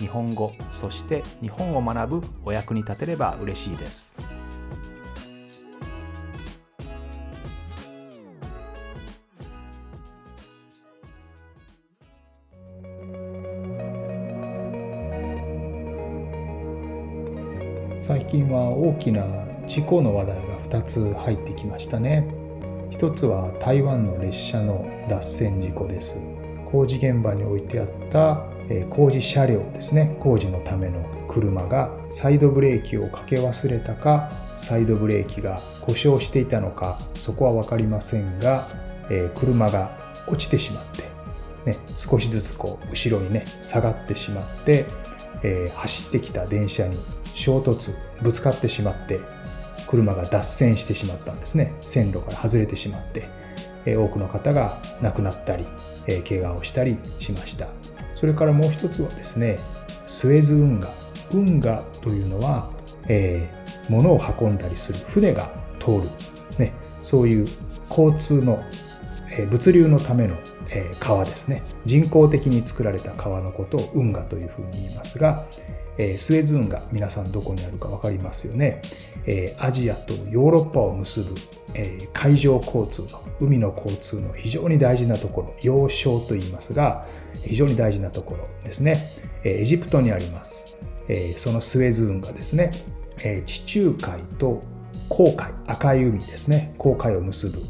[0.00, 4.16] 日本語そして日本を学ぶお役に立てれば嬉しいです。
[18.00, 19.22] 最近は大きな
[19.66, 22.26] 事故の話題が2つ入ってきましたね。
[22.90, 26.18] 一つは台湾の列車の脱線事故です。
[26.72, 28.49] 工事現場に置いてあった
[28.88, 30.16] 工事車両ですね。
[30.20, 38.66] 工事のための車がサイドブレーキをかけ忘れたかサイドブレーキが故障していたのかそこは分かりませんが、
[39.10, 41.02] え車が落ちてしまって、
[41.70, 44.86] ね、少しずつこう後ろにね下がってしまって、
[45.42, 46.96] え、走ってきた電車に
[47.34, 49.20] 衝突ぶつかってしまって
[49.88, 51.74] 車が脱線してしまったんですね。
[51.80, 53.26] 線路から外れてしまって、
[53.84, 55.66] え多くの方が亡くなったり、
[56.06, 57.79] え怪我をしたりしました。
[58.20, 59.58] それからもう一つはですね
[60.06, 60.92] スエズ運河。
[61.32, 62.70] 運河というのは、
[63.08, 66.02] えー、物を運んだりする船が通る、
[66.58, 67.46] ね、そういう
[67.88, 68.62] 交通の、
[69.30, 70.36] えー、物流のための、
[70.70, 71.62] えー、川ですね。
[71.86, 75.46] 人工的に作られた川のことを運河というふうに言いますが、
[76.00, 78.80] えスエズ運河皆さんどこにあるか分かりますよね、
[79.26, 81.34] えアジアとヨーロッパを結ぶ、
[81.74, 87.06] え海上交通の海の交通の非常に大事なところ要衝と言いますが
[87.42, 89.10] 非常に大事なところですね、
[89.44, 90.78] えエジプトにあります、
[91.08, 92.70] えそのスエズ運河ですね、
[93.22, 94.62] え地中海と
[95.10, 96.72] 紅海赤い海ですね。
[96.78, 97.60] 紅海を結ぶ、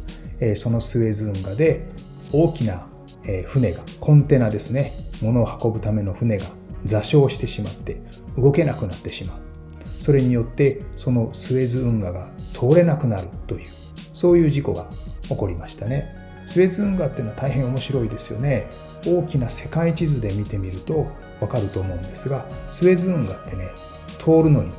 [0.41, 1.87] えそのスエズ運河で
[2.33, 2.87] 大きな
[3.47, 4.93] 船がコンテナですね。
[5.23, 6.45] 物を運ぶための船が
[6.85, 8.01] 座礁してしまって
[8.37, 9.39] 動けなくなってしまう。
[10.01, 13.67] それによってそのスエズ運河が通れなくなるという
[14.15, 14.87] そういう事故が
[15.29, 16.17] 起こりましたね。
[16.47, 18.69] スエズ運河っていうのは大変面白いですよね。
[19.07, 21.07] 大きな世界地図で見てみると
[21.41, 23.69] わかると思うんですがスエズ運河ってね
[24.19, 24.71] 通るのに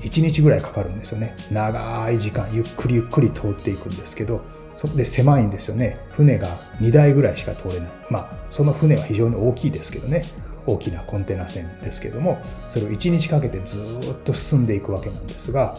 [0.00, 1.36] 1日ぐらいかかるんですよね。
[1.50, 4.42] 長い時間ゆっくりゆっくり通っていくんですけど
[4.74, 5.98] そこで狭いんですよね。
[6.10, 6.48] 船が
[6.80, 7.90] 2台ぐらいしか通れない。
[8.10, 10.24] まあその船は非常に大きいですけどね。
[10.68, 13.78] 大きなコンテナ船ですけどもそれを1日かけてず
[14.12, 15.76] っと進んでいくわけなんですが、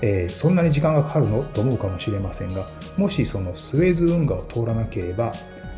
[0.00, 2.66] えー、そんなに時間がかかるのと思うかもしれませんが
[2.96, 5.32] もしそのスエズ運河を通らなければ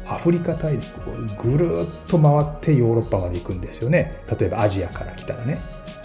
[0.07, 4.23] アフリカ大陸をぐるっと回ってヨーロッパまで行くんですよね。
[4.39, 5.59] 例えばアジアから来たらね。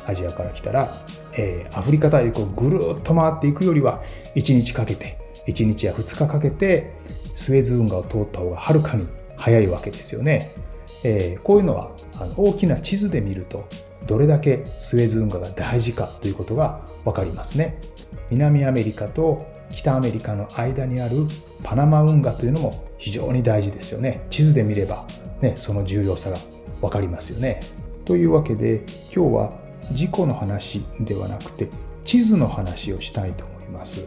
[0.05, 0.89] アジアから来たら、
[1.33, 4.01] えー、アフリカ大陸をぐるっと回っていくよりは
[4.35, 6.93] 1日かけて1日や2日かけて
[7.35, 9.05] スエズ運河を通った方がはるかに
[9.35, 10.51] 早いわけですよね。
[11.03, 13.67] えー、こういうのはあの大きな地図で見ると
[14.05, 17.79] どれだけスエズ運河が大事かということが分かりますね。
[18.31, 21.15] 南アメリカと北アメリカの間にある
[21.63, 24.25] パナマ運河というのも非常に大事ですよね。
[24.29, 25.05] 地図で見れば、
[25.41, 26.37] ね、その重要さが
[26.81, 27.59] 分かりますよね。
[28.05, 28.83] というわけで
[29.13, 29.59] 今日は
[29.91, 31.69] 事故の話ではなくて
[32.03, 34.03] 地図の話をしたいと思います、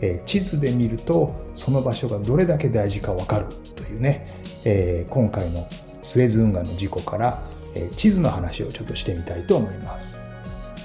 [0.00, 5.66] えー、地図で見るとその場所がどれだけ大事か分かるというね、えー、今回の
[6.06, 7.42] スエズ運河の事故から、
[7.74, 10.24] え地図の話をちょっとしてみたいと思います。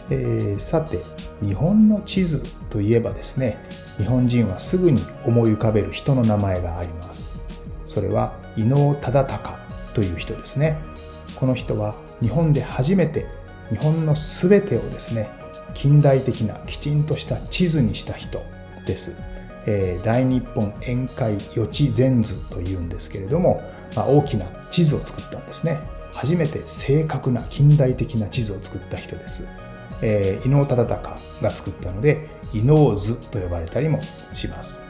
[0.09, 0.99] えー、さて
[1.41, 3.57] 日本の地図といえばですね
[3.97, 7.39] 日本人はすぐに思い浮かべる人の名前があります。
[7.85, 9.39] それは伊能忠敬
[9.93, 10.77] という人ですね。
[11.35, 13.27] この人は日本で初めて
[13.69, 15.29] 日本の全てをですね
[15.75, 18.43] 近代的なきちんとした地図にした人
[18.85, 19.15] です、
[19.65, 23.61] えー、大日本宴会予知全図というんですけれども
[23.95, 25.79] まあ、大きな地図を作ったんですね。
[26.13, 29.47] 初めて正確な近代的な地図を作った人です、
[30.01, 33.99] えー、伊能忠敬が作ったので伊能図と呼ばれたりも
[34.33, 34.81] します。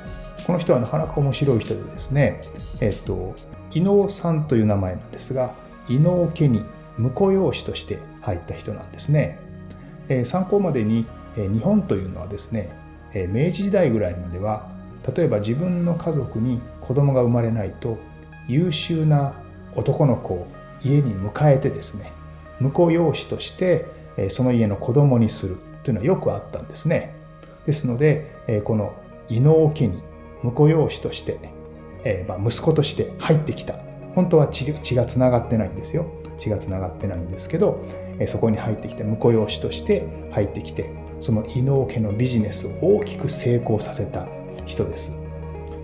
[0.46, 2.42] この人はなかなか面白い人でですね。
[2.80, 3.36] えっと
[3.74, 5.56] 伊能さんという名前なんですが
[5.88, 6.64] 伊能家に
[6.98, 9.40] 婿養子として入った人なんですね、
[10.10, 11.06] えー、参考までに、
[11.38, 12.74] えー、日本というのはですね、
[13.14, 14.70] えー、明治時代ぐらいまでは
[15.16, 17.98] 例えば自分の家族に子供が生まれないと
[18.52, 19.34] 優秀な
[19.76, 20.48] 男の子を
[20.84, 22.12] 家に迎えてですね
[22.60, 23.86] 婿養子として
[24.30, 27.16] その家の子供にするというのはよくあったんですね。
[27.66, 28.94] ですのでこの
[29.30, 30.04] 伊能家に
[30.44, 31.40] 婿養子として、
[32.04, 33.76] えま、息子として入ってきた。
[34.14, 36.06] 本当は血がつながってないんですよ。
[36.38, 37.86] 血がつながってないんですけど
[38.28, 40.90] そこに入ってきて婿養子として入ってきて
[41.20, 44.28] その伊能家のビジネスを大きく成功させた
[44.66, 45.21] 人です。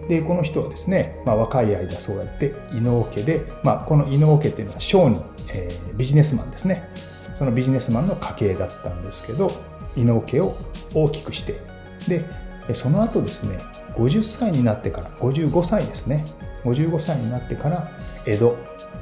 [0.08, 6.90] でこの人はですね、まあ、若い間そうやって伊能家で、まあ、この伊能家っていうのは商人、えー、ビジネスマンですね。
[7.36, 9.48] そのビジネスマンの家系だったんですけど
[9.96, 10.56] 伊能家を
[10.96, 11.62] 大きくして
[12.08, 12.26] で
[12.74, 13.60] その後ですね
[13.90, 16.26] 50歳になってから55歳ですね。
[16.64, 17.92] 55歳になってから
[18.26, 18.58] 江戸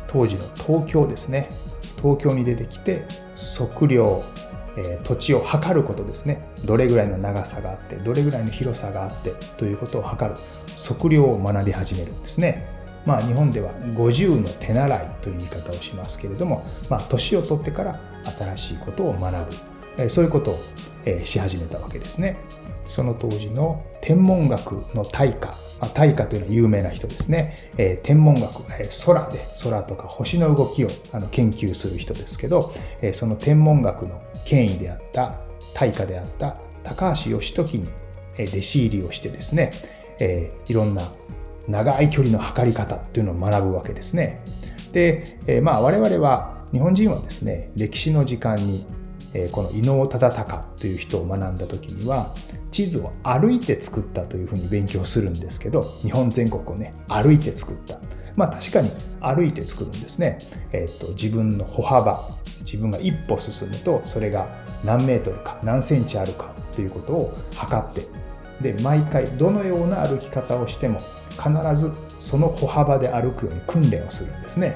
[0.07, 1.49] 当時の東京ですね。
[2.01, 3.05] 東京に出てきて
[3.35, 4.23] 測量。
[4.77, 6.47] え土地を測ることですね。
[6.65, 10.39] どれぐらいの長さがあってどれぐらいの広さがあってということを測る。
[10.77, 12.67] 測量を学び始めるんですね。
[13.05, 17.99] まあ日本では50の手習いという言い方をしますけれども、まあ、年を取ってから
[18.55, 19.55] 新しいことを学ぶ、
[19.97, 20.59] えそういうことを、
[21.05, 22.37] えし始めたわけですね。
[22.87, 25.47] その当時の天文学の大家、
[25.79, 35.39] まあ、大家というのは有名な人ですね、えー、天文学、えー、空で空とか星の動きをあの研究する人ですけど、えー、その天文学の権威であった
[35.73, 37.89] 大家であった高橋義時に
[38.39, 39.71] 弟子入りをしてですね、
[40.19, 41.11] えー、いろんな
[41.67, 44.43] 長い距離の測り方というのを学ぶわけですね。
[44.91, 48.85] で、えー、まあ我々は日本人はですね歴史の時間に
[49.35, 52.33] えこの伊能忠敬という人を学んだ時には
[52.71, 57.99] 地図を歩いて作ったというふうに勉強するんですけど日本全国をね歩いて作った
[58.37, 58.89] まあ確かに
[59.19, 60.37] 歩いて作るんですね、
[60.71, 62.29] えーと、自分の歩幅
[62.65, 64.47] 自分が一歩進むとそれが
[64.83, 68.01] 何メートルか何センチあるかということを測って
[68.61, 70.99] で毎回どのような歩き方をしても
[71.31, 74.75] 必ずその歩幅で歩くように訓練をするんですね。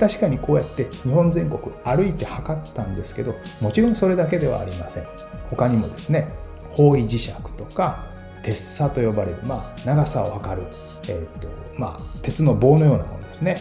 [0.00, 5.06] 確かにこうやって日本全国歩いて測ったんですけどもちろんそれだけではありません。
[5.48, 6.28] 他にもですね
[6.70, 8.10] 方位磁石とか
[8.42, 10.66] 鉄砂と呼ばれる、まあ、長さを測る、
[11.08, 13.56] えーとまあ、鉄の棒のようなものですね。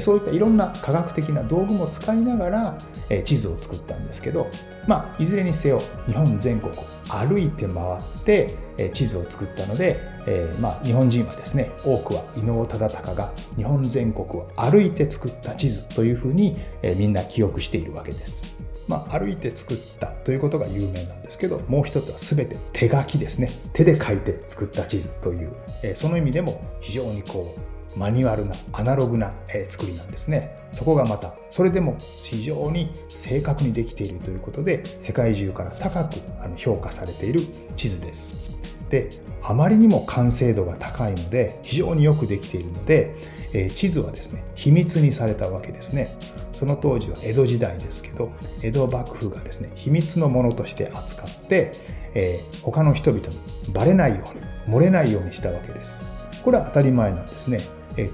[0.00, 2.78] そういったいろんな科学的な道具も使いながら
[3.24, 4.48] 地図を作ったんですけど、
[4.88, 6.72] まあ、いずれにせよ日本全国
[7.08, 18.54] 歩いて回って地図を作ったので、えー、まあ、日本人はですね多くは伊能忠敬が日本全国を歩いて作った地図というふうに、えみんな記憶しているわけです。
[18.88, 25.52] まあ、歩いて作ったということが有名なんですけどもう一つは全て手書きですね手で書いて作った地図という、
[25.82, 29.32] えその意味でも非常にこうマニュアルなアナログな
[29.68, 30.56] 作りなんですね。
[30.72, 36.16] そこがまたそれでも非常に正確にできているということで世界中から高く
[36.56, 37.40] 評価されている
[37.76, 38.54] 地図です。
[38.90, 39.08] で
[39.42, 43.14] あまりにも完成度が高いので非常によくできているので、
[43.52, 46.16] え地図はですね秘密にされたわけですね。
[46.52, 48.32] その当時は江戸時代ですけど
[48.62, 51.72] 江戸幕府がですね秘密のものとして扱って、
[52.14, 53.38] えー、他の人々に
[53.72, 54.24] バレないよ
[54.66, 56.00] うに漏れないようにしたわけです。
[56.44, 57.58] これは当たり前なんですね。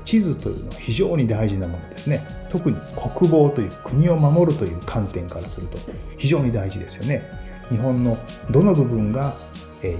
[0.04, 2.26] 地図というのは非常に大事なものですね。
[2.48, 5.78] 特に国防という国を守るという観点からすると
[6.18, 7.22] 非常に大事ですよね。
[7.70, 8.18] 日本の
[8.50, 9.34] どの部分が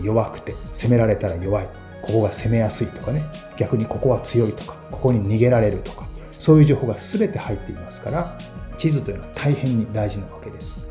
[0.02, 1.68] 弱くて攻められたら弱い
[2.02, 3.22] ここが攻めやすいとかね。
[3.56, 6.06] 逆にここは強いとかここに逃げられるとか
[6.38, 8.38] そういう情報が全て入っていますから
[8.78, 10.88] 地図というのは大変に大事なわけです、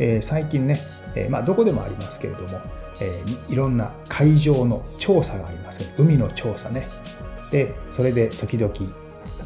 [0.00, 0.80] えー、最近ね、
[1.14, 2.62] えー、まあ、どこでもありますけれども、
[3.02, 5.94] えー、いろんな海上の調査がありますよね。
[5.98, 6.88] 海の調査ね。
[7.50, 8.72] でそれで時々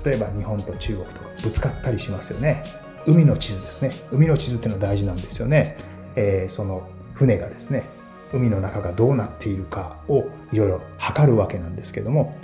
[0.04, 2.62] 例えば日本と中国とかぶつかったりしますよね。
[3.06, 3.92] 海の地図ですね。
[4.12, 5.76] 海の地図っていうのは大事なんですよね、
[6.16, 7.84] えー、その船がですね
[8.32, 12.34] 海の中がどうなっているかをいろいろ測るわけなんですけども、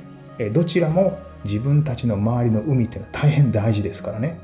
[0.52, 4.40] どちらも自分たちの周りの海っていうのは大変大事ですからね、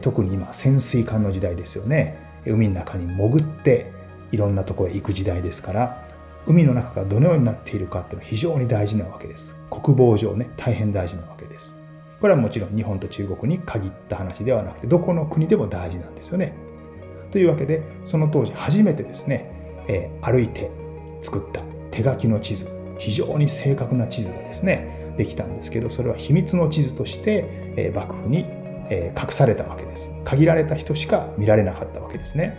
[0.00, 2.18] 特に今潜水艦の時代ですよね。
[2.46, 3.92] 海の中に潜って
[4.32, 6.08] いろんなとこへ行く時代ですから
[6.46, 9.56] 海の中がどのようになっているかっていうのは非常に大事なわけです。
[9.70, 11.76] 国防上ね、大変大事なわけです。
[12.20, 16.54] これはもちろん日本と中国に限った話ではなくて、どこの国でも大事なんですよね。
[17.30, 19.52] というわけで、その当時初めてですね、
[19.88, 20.70] えー、歩いて
[21.22, 22.68] 作った手書きの地図、
[22.98, 28.44] 非常に正確な地図がですね、できたんですけど、それは秘密の地図として、えー、幕府に、
[28.90, 30.14] えー、隠されたわけです。
[30.24, 32.58] 限られた人しか見られなかったわけですね。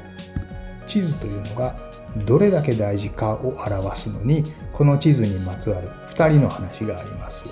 [0.87, 1.90] 地図というのが
[2.25, 7.45] どれだけ大事かを表すのにこの地図にまつわる2人の話があります、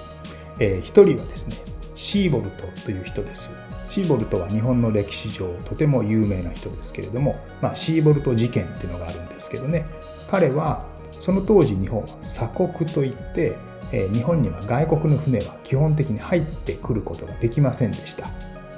[0.59, 3.51] えー、1人はですねシーボルトという人です。
[3.89, 9.85] シーボルトは日本の歴史上とても有名な人ですけれども、まあ、シーボルト事件っていうのがあるんですけどね。
[10.29, 13.57] 彼はその当時日本は鎖国といって、
[13.91, 18.27] えー、日本には外国の船は基本的に入ってくることができませんでした。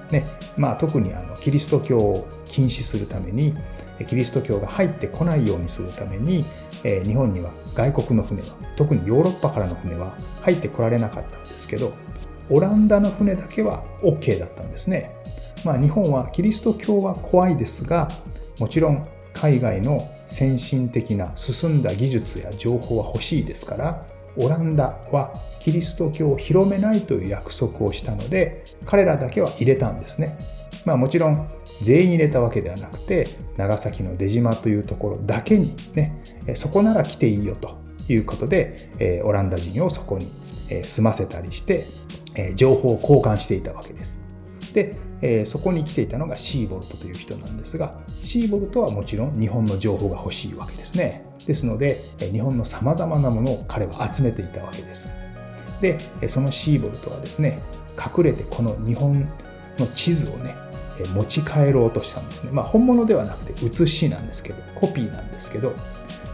[0.09, 0.25] ね。
[0.57, 3.53] まあ、特にあのキリスト教を禁止するために
[4.05, 6.45] キリスト教が入ってこないようにするために、
[6.83, 11.93] え日本には外国の船は特にヨーロッパからの船は入ってこられなかったんですけど
[12.49, 15.15] オランダの船だけは OK だったんですね。
[15.63, 18.09] まあ、日本はキリスト教は怖いですが
[18.59, 19.03] もちろん
[19.33, 24.05] 海外の先進的な進んだ技術や情報は欲しいですから
[24.37, 30.37] オランダはキリスト教を広めないという約束をしたので彼らだけは入れたんですね。
[30.85, 31.47] まあもちろん
[31.81, 36.21] 全員入れたわけではなくて長崎の出島というところだけにね
[36.55, 40.31] そこなら来ていいよということでオランダ人をそこに
[40.83, 41.85] 住ませたりして
[42.55, 44.21] 情報を交換していたわけです。
[44.73, 51.25] で、えー、そこに来ていたのがシーボルトという人なんですがシーボルトはもちろん日本の情報が欲しいわけですね。
[51.45, 55.15] ですので日本のさまざまなものを彼は集めていたわけです。
[55.81, 55.97] で
[56.27, 57.59] そのシーボルトはですね
[57.97, 59.27] 隠れてこの日本
[59.77, 60.55] の地図をね
[61.15, 62.51] 持ち帰ろうとしたんですね。
[62.51, 65.73] まあ本物ではなくて写しなんですけどコピーなんですけど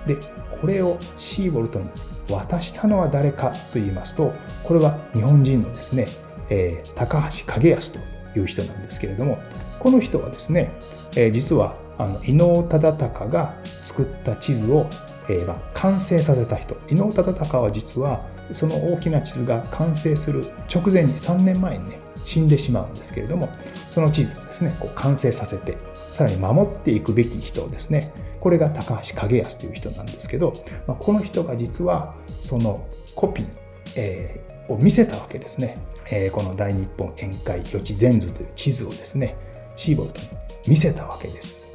[0.06, 0.18] で
[0.62, 1.90] これをシーボルトに
[2.30, 6.08] 渡したのは誰かと言いますとこれは日本人のですね、
[6.50, 9.40] えー、高橋景康という人なんですけれども
[9.80, 10.72] この人はですね、
[11.16, 14.88] え実はあの伊能忠敬が作った地図を、
[15.30, 16.78] えま完成させた人。
[16.90, 23.50] 伊能忠敬は実はその大きな地図が完成する直前に3年前にね死んでしまうんですけれども
[23.90, 25.78] その地図をですねこう完成させて
[26.12, 28.12] さらに守っていくべき人ですね。
[28.40, 30.54] これが高橋景康という人なんですけど、
[30.86, 33.48] まあ、この人が実はそのコピー、
[33.96, 35.78] えー、を見せたわけですね。
[36.12, 39.36] えこの大日本宴会予知全図という地図をですね
[39.76, 40.28] シーボルトに
[40.68, 41.68] 見せたわけです。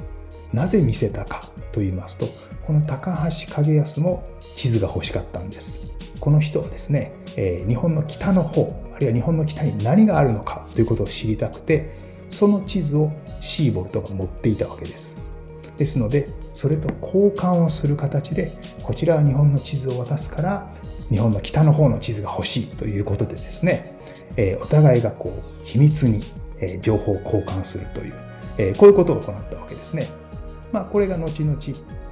[0.53, 2.27] なぜ見せたかと言いますと
[2.67, 4.23] この高橋景康も
[4.55, 5.79] 地図が欲しかったんです。
[6.21, 11.91] この人はですね、え日本の北の方あるいは日本の北に何があるのかということを知りたくて
[12.31, 15.21] その地図をシーボルトが持っていたわけです。
[15.77, 20.75] ですのでそれと交換をする形でこちらは日本の地図を渡すから
[21.13, 24.03] 日本の北の方の地図が欲しいということでですね
[24.37, 26.23] えお互いがこう秘密に、
[26.61, 28.15] え情報を交換するという、
[28.59, 30.09] えこういうことを行ったわけですね。
[30.73, 31.59] まあ、これが後々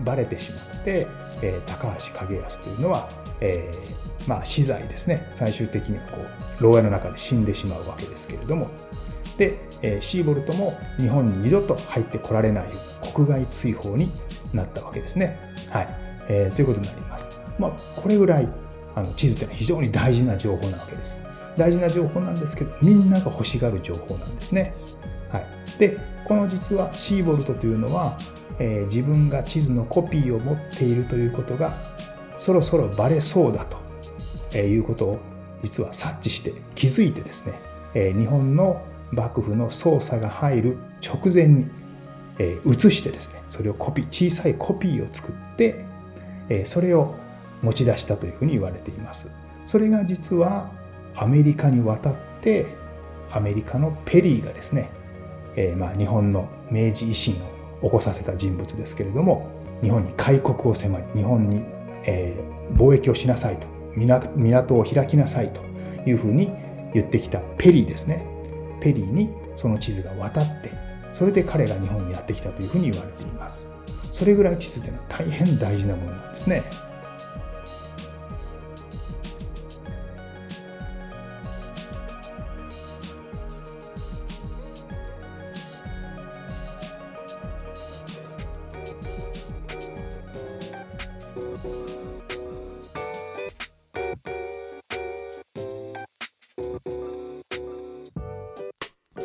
[0.03, 1.07] バレてしまって、
[1.43, 3.09] え高橋景康というのは、
[3.41, 3.71] え、
[4.27, 6.19] まあ、死罪ですね最終的にはこ
[6.61, 8.69] う牢屋の中で死んでしまうわけですけれども
[9.39, 12.65] で、えシーボルトも日本に二度と入ってこられない
[13.15, 14.11] 国外追放に
[14.53, 15.39] なったわけですね。
[15.71, 15.89] はい
[16.29, 17.29] えー、ということになります。
[17.59, 18.49] まあ、これぐらい
[18.95, 21.21] あの地図というのは非常に大事な情報なわけです。
[21.57, 24.75] 大事な情報なんですけどみんなが欲しがる情報なんですね。
[25.31, 25.47] はい、
[25.79, 28.17] でこの実はシーボルトというのは、
[28.59, 31.75] えー、自分が地図のコピーを持っているということが
[32.39, 33.79] そろそろバレそうだと、
[34.53, 35.19] えー、いうことを
[35.63, 37.55] 実は察知して気づいてですね、
[37.95, 38.83] えー、日本の
[39.13, 41.67] 幕府の捜査が入る直前に、
[42.39, 45.85] えー、移してですねそれをコピー小さいコピーを作って、
[46.49, 47.17] えー、それを
[47.63, 49.31] 持ち出したというふうに言われています。
[49.65, 50.71] それが実は
[51.15, 52.67] アメリカに渡って
[53.31, 54.91] アメリカのペリーがですね、
[55.57, 57.35] えー、まあ日本の明治維新
[57.83, 59.49] を起こさせた人物ですけれども
[59.83, 61.63] 日本に開国を迫り日本に、
[62.05, 65.61] えー、貿易をしなさいと港を開きなさいと
[66.07, 66.53] いうふうに
[66.95, 68.27] 言ってきたペリーですね。
[68.81, 70.71] ペリーにその地図が渡って
[71.13, 73.69] それで彼が日本にやってきたというふうに言われています。
[74.11, 76.63] それぐらい地図というのは大変大事なものなんですね。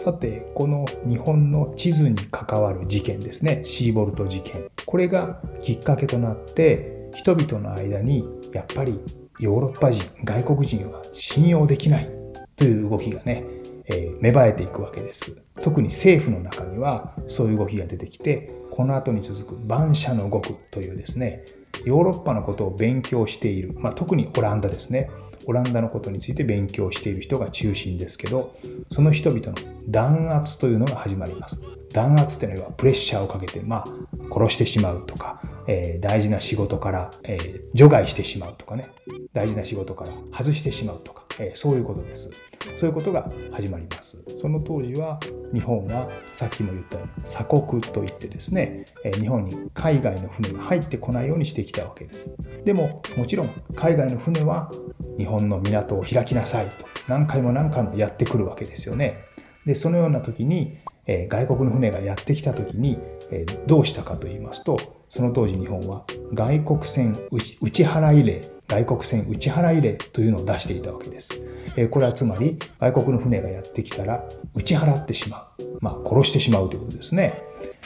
[0.06, 3.62] さてこの日本の地図に関わる事件ですね。
[3.64, 4.70] シーボルト事件。
[4.86, 9.00] これがきっかけとなって人々の間にやっぱり
[9.40, 12.12] ヨーロッパ人外国人は信用できない
[12.56, 13.46] という動きがね、
[13.88, 15.42] えー、芽生えていくわけです。
[15.60, 21.46] 特に政府の中にはそういう動きが出てきてこの後に続く万社の獄というですね
[21.84, 25.10] ヨーロッパのことを勉強している、まあ、特にオランダですね。
[25.48, 28.56] オランダのことについて勉強している人が中心ですけど
[28.92, 29.54] その人々の
[29.88, 31.60] 弾圧というのが始まります。
[31.96, 33.86] 弾圧っていうのはプレッシャーをかけて、まあ、
[34.30, 38.90] 殺してしまうとか、えー、大事な仕事から、えー、除外してしまうとかね。
[39.32, 42.30] 大事な仕事から外してしまうとか、えー、そういうことです。
[42.78, 44.22] そういうことが始まります。
[44.42, 45.20] その当時は
[45.54, 52.36] 日本はさっきも言ったように鎖国といってですねえ日本に海外の船が入ってこないようにしてきたわけです。
[52.66, 54.70] でももちろん海外の船は
[55.18, 59.24] 日本の港を開きなさいと何回も何回もやってくるわけですよね。
[59.66, 62.98] でそのような時に、え外国の船がやってきた時に、
[63.32, 71.30] えどうしたかと言いますとその当時日本は外国船打ち払い令外国船打ち払い令というのを出していたわけです。
[71.78, 75.78] えこれはつまり外国の船がやってきたら打ち払ってしまう。
[75.82, 77.44] まあ殺してしまうということですね。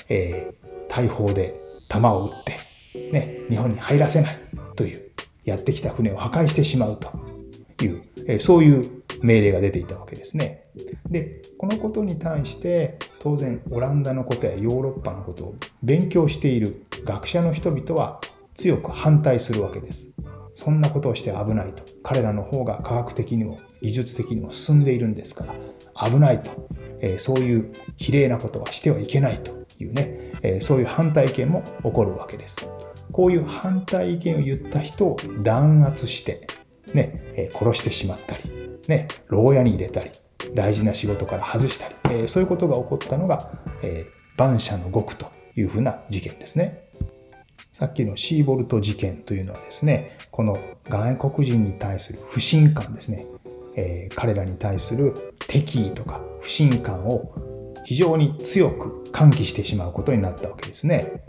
[0.07, 1.53] えー、大砲で
[1.87, 4.39] 弾を撃って、ね、日本に入らせない
[4.75, 5.09] という、
[5.43, 7.11] やってきた船を破壊してしまうと
[7.83, 10.65] いう、えそういう命令が出ていたわけですね。
[11.09, 18.21] で、このことに対して当然オランダのことやヨーロッパのことを勉強している学者の人々は
[18.55, 20.09] 強く反対するわけです。
[20.53, 21.83] そんなことをして危ないと。
[22.03, 26.51] 彼らの方が科学的にも技術的にも進んでいるんですから危ないと、
[27.01, 32.57] えー、そういう比例なことはしてはいけないというね、えー、そういう反対意見も起こるわけです。
[33.11, 36.47] こういう反対意見を言った人を弾圧して、
[36.93, 38.43] ね、えー、殺してしまったり、
[38.87, 40.11] ね、牢屋に入れたり、
[40.53, 43.51] 大事な仕事から外したり、えー、そういうことが起こったのが、
[43.81, 46.89] えー、晩社の獄というふうな事件ですね。
[47.71, 53.25] さっきのシーボルト事件というのはですね、この外国人に対する不信感ですね、
[53.75, 61.23] えー、彼らに対する敵意とか不信感を非常に強く喚起してしまうことになったわけですね。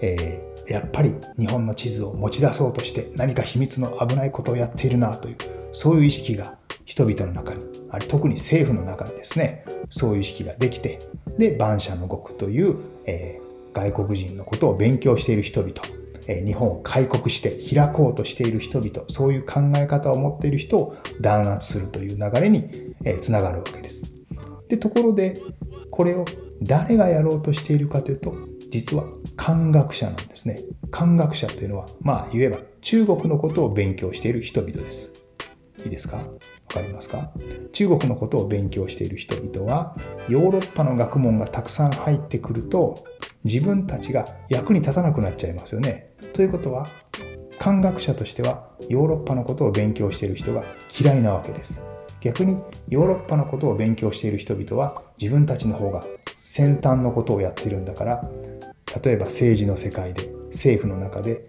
[0.00, 5.36] えー、やっぱり日本の地図を持ち出そうとして何か秘密の危ないことをやっているなという
[5.72, 10.98] そういう意識が人々の中にある特に政府の中にですねそういう意識ができて
[11.38, 12.76] で晩社の獄という、
[13.06, 15.72] えー、外国人のことを勉強している人々
[16.26, 22.70] 日本を開国して開こうとしている人々そういう考え方を持っている人を弾圧するという流れに
[23.20, 24.14] つながるわけです。
[24.68, 25.38] でところで
[25.90, 26.24] これを
[26.62, 28.34] 誰がやろうとしているかというと
[28.70, 29.04] 実は
[29.36, 30.58] 漢学者なんですね。
[30.90, 35.23] 漢学者というのはまあ言えば中国のことを勉強している人々です。
[35.84, 36.16] いいですか？
[36.16, 36.24] わ
[36.68, 37.30] かりますか？
[37.72, 39.94] 中国のことを勉強している人々は
[40.28, 43.04] ヨーロッパの学問がたくさん入ってくると
[43.44, 46.14] 自分たちが役に立たなくなっちゃいますよね。
[46.32, 46.86] ということは
[47.58, 50.64] 漢学者としてはヨーロッパのことを勉強している人が
[50.98, 51.82] 嫌いなわけです。
[52.20, 56.02] 逆にヨーロッパのことを勉強している人々は自分たちの方が
[56.36, 58.30] 先端のことをやっているんだから
[59.02, 61.44] 例えば政治の世界で政府の中で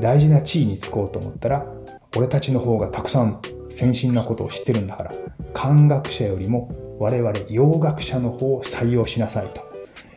[0.00, 1.66] 大事な地位につこうと思ったら
[2.14, 5.12] 俺たちの方がたくさん先進なことを知ってるんだから
[5.52, 9.62] 漢学者よりも我々洋学者の方を採用しなさいと、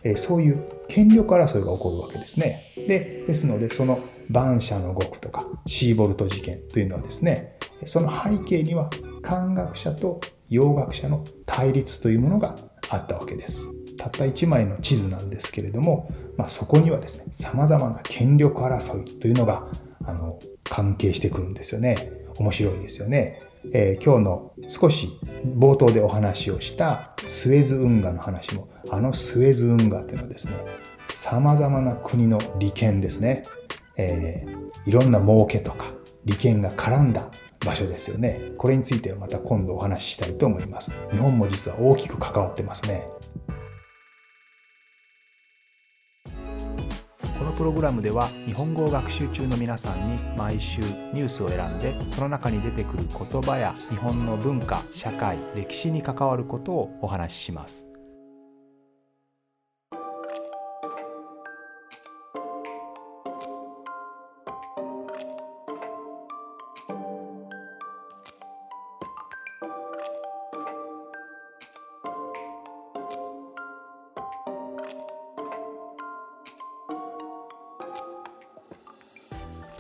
[0.04, 2.74] えそういう権力争いが起こるわけですね。
[2.76, 8.90] でですのでその晩社の獄とかシーボルト事件というのはですねその背景には
[9.22, 12.56] 漢学者と洋学者の対立というものが
[12.90, 13.72] あったわけです。
[13.98, 19.68] たった1枚の地図なんですけれども、まあ、そこにはですね様々な権力争いというのが
[20.04, 22.12] あの関係してくるんですよね。
[22.40, 23.41] 面白いですよね。
[23.74, 25.10] えー、今日の少し
[25.46, 30.54] 冒頭でお話をしたスエズ運河の話もあのスエズ運河というのはですね
[31.10, 33.44] さまざまな国の利権ですね、
[33.98, 35.92] えー、いろんな儲けとか
[36.26, 37.30] 利権が絡んだ
[37.66, 38.52] 場所ですよね。
[38.58, 40.92] これについてはまた今度お話ししたいと思います。
[41.12, 43.08] 日本も実は大きく関わってますね。
[47.62, 57.91] プログラムでは日本語を学習中の皆さんに毎週ニュースを選んでその中に出てくる言葉や日本の文化社会歴史に関わることをお話しします。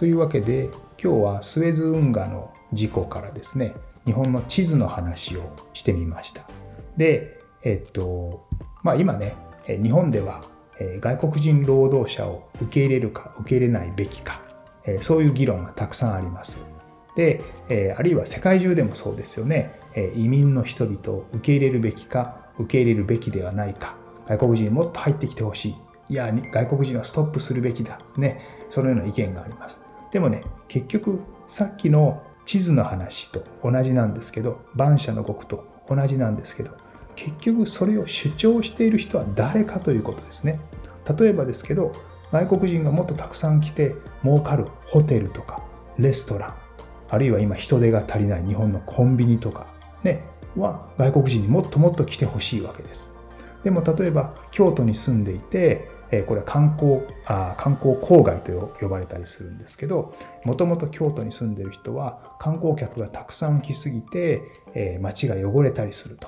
[0.02, 6.44] というわけで今日はスエズ運河の事故からですね日本の地図の話をしてみました。
[6.98, 8.48] で、えっと
[8.82, 9.36] まあ、今ね
[9.68, 10.44] 日本では
[11.02, 14.42] 外国人労働者を受け入れるか受け入れないべきか
[15.02, 16.58] そういう議論がたくさんあります。
[17.16, 17.44] で
[17.96, 19.80] あるいは世界中でもそうですよね。
[20.16, 23.96] 移民の人々を受け入れるべきか受け入れるべきではないか。
[24.26, 25.76] 外国人もっと入ってきてほしい。
[26.10, 28.00] いや外国人はストップするべきだ。
[28.18, 28.66] ね。
[28.68, 29.80] そのような意見があります。
[30.12, 36.72] でもね結局さっきの地図の話と同じなんですけど晩社の国と同じなんですけど
[37.16, 40.60] 結局それを主張している人は誰かということですね。
[41.18, 41.92] 例えばですけど
[42.32, 45.64] 外国人がもっとたくさん来て儲かるホテルとか
[45.98, 46.54] レストラン
[47.10, 49.68] あるいは今人手が足りない日本のコンビニとか
[50.04, 50.24] ね
[50.56, 53.12] は外国人にもっともっと来てほしいわけです。
[53.64, 64.42] でも例えば京都に住んでいてえこれは観光あ観光郊外と呼ばれたりするんですけどもともと京都に住んでる人は観光客がたくさん来すぎて、
[64.76, 66.28] え街が汚れたりすると。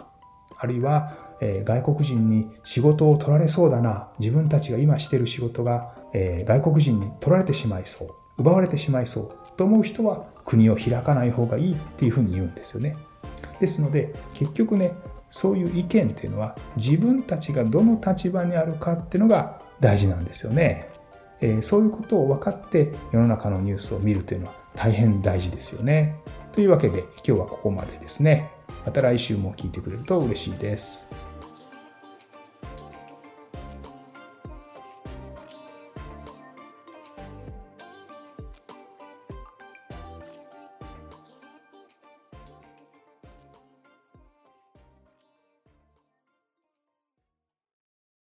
[0.58, 4.10] あるいは、え外国人に仕事を取られそうだな。
[4.20, 8.08] 自分たちが今してる仕事が、え外国人に取られてしまいそう。
[8.38, 9.58] 奪われてしまいそう。
[9.58, 12.96] と思う人は国を開かない方がいいっていうふうに言うんですよね。
[13.60, 14.94] ですので結局ね
[15.30, 20.90] そういう意見っていうのは自分たちがどの立場にあるかっていうのが大事なんですよね。
[21.42, 26.16] え、そういうことを分かって世の中のニュースを見るというのは大変大事ですよね。
[26.54, 28.50] というわけで今日はここまでですね。
[28.86, 31.13] また来週も聞いてくれると嬉しいです。